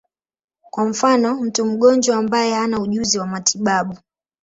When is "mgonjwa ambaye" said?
1.65-2.53